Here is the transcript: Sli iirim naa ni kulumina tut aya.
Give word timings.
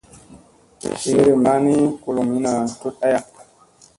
Sli 0.99 1.11
iirim 1.17 1.39
naa 1.45 1.59
ni 1.65 1.75
kulumina 2.01 2.51
tut 2.81 2.95
aya. 3.05 3.19